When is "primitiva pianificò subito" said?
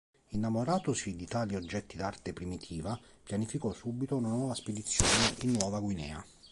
2.33-4.15